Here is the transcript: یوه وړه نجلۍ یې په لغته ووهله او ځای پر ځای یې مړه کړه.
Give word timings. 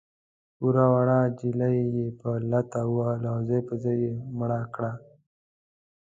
یوه 0.59 0.85
وړه 0.93 1.19
نجلۍ 1.29 1.77
یې 1.95 2.05
په 2.19 2.29
لغته 2.51 2.81
ووهله 2.85 3.27
او 3.33 3.39
ځای 3.49 3.61
پر 3.67 3.75
ځای 3.83 3.97
یې 4.03 4.13
مړه 4.37 4.59
کړه. 4.73 4.91